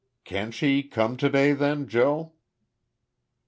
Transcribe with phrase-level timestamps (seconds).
[0.23, 2.31] "Can't she come to day then, Joe?"